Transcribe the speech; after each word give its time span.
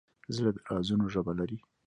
زړه 0.35 0.49
د 0.55 0.57
رازونو 0.69 1.05
ژبه 1.13 1.33
لري. 1.39 1.57